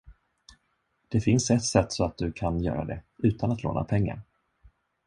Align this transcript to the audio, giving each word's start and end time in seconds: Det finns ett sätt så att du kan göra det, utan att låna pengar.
Det 1.07 1.21
finns 1.21 1.51
ett 1.51 1.63
sätt 1.63 1.91
så 1.91 2.03
att 2.03 2.17
du 2.17 2.31
kan 2.31 2.63
göra 2.63 2.85
det, 2.85 3.03
utan 3.17 3.51
att 3.51 3.63
låna 3.63 3.83
pengar. 3.83 4.21